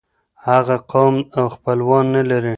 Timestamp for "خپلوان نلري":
1.55-2.49